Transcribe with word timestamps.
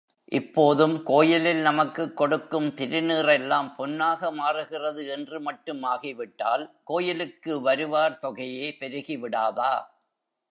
இப்போதும் 0.31 1.03
கோயிலில் 1.03 1.59
நமக்குக் 1.61 2.17
கொடுக்கும் 2.17 2.67
திருநீறெல்லாம் 2.69 3.75
பொன்னாக 3.75 4.31
மாறுகிறது 4.31 5.07
என்று 5.07 5.41
மட்டும் 5.41 5.83
ஆகிவிட்டால் 5.83 6.65
கோயிலுக்கு 6.83 7.61
வருவார் 7.61 8.19
தொகையே 8.21 8.77
பெருகிவிடாதா?. 8.79 9.73